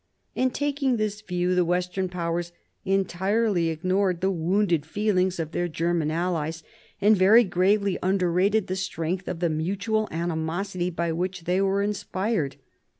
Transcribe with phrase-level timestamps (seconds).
[0.33, 2.51] In taking this view the Western Powers
[2.83, 6.63] entirely ignored the wounded feelings of their German allies,
[6.99, 12.55] and very gravely underrated the strength of the mutual animosity by which they were inspired.